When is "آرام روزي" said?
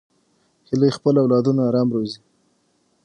1.69-2.19